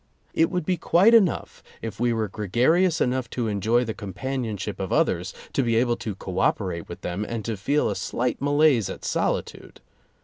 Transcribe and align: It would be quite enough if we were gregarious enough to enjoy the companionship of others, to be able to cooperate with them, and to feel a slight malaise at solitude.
It 0.33 0.49
would 0.49 0.65
be 0.65 0.77
quite 0.77 1.13
enough 1.13 1.61
if 1.83 1.99
we 1.99 2.11
were 2.11 2.27
gregarious 2.27 3.01
enough 3.01 3.29
to 3.29 3.47
enjoy 3.47 3.85
the 3.85 3.93
companionship 3.93 4.79
of 4.79 4.91
others, 4.91 5.31
to 5.53 5.61
be 5.61 5.75
able 5.75 5.95
to 5.97 6.15
cooperate 6.15 6.89
with 6.89 7.01
them, 7.01 7.23
and 7.23 7.45
to 7.45 7.55
feel 7.55 7.87
a 7.87 7.95
slight 7.95 8.41
malaise 8.41 8.89
at 8.89 9.05
solitude. 9.05 9.79